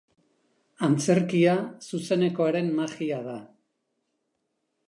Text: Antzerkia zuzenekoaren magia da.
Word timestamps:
Antzerkia 0.87 1.53
zuzenekoaren 1.97 2.75
magia 2.81 3.21
da. 3.29 3.37